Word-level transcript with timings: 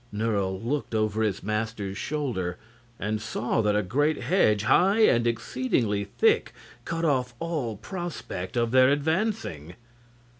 Nerle 0.11 0.59
looked 0.59 0.95
over 0.95 1.21
his 1.21 1.43
master's 1.43 1.95
shoulder 1.95 2.57
and 2.99 3.21
saw 3.21 3.61
that 3.61 3.75
a 3.75 3.83
great 3.83 4.17
hedge, 4.23 4.63
high 4.63 5.01
and 5.01 5.27
exceedingly 5.27 6.05
thick, 6.05 6.53
cut 6.85 7.05
off 7.05 7.35
all 7.37 7.77
prospect 7.77 8.57
of 8.57 8.71
their 8.71 8.89
advancing. 8.89 9.75